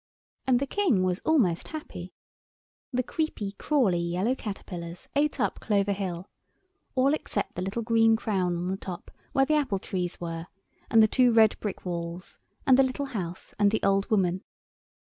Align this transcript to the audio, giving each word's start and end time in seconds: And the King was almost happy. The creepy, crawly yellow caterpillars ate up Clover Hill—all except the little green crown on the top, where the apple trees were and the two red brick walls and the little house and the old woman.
And 0.47 0.57
the 0.59 0.65
King 0.65 1.03
was 1.03 1.19
almost 1.19 1.67
happy. 1.67 2.11
The 2.91 3.03
creepy, 3.03 3.51
crawly 3.59 3.99
yellow 3.99 4.33
caterpillars 4.33 5.07
ate 5.15 5.39
up 5.39 5.59
Clover 5.59 5.91
Hill—all 5.93 7.13
except 7.13 7.53
the 7.53 7.61
little 7.61 7.83
green 7.83 8.15
crown 8.15 8.57
on 8.57 8.67
the 8.69 8.77
top, 8.77 9.11
where 9.33 9.45
the 9.45 9.53
apple 9.53 9.77
trees 9.77 10.19
were 10.19 10.47
and 10.89 11.03
the 11.03 11.07
two 11.07 11.31
red 11.31 11.55
brick 11.59 11.85
walls 11.85 12.39
and 12.65 12.79
the 12.79 12.83
little 12.83 13.05
house 13.13 13.53
and 13.59 13.69
the 13.69 13.83
old 13.83 14.09
woman. 14.09 14.43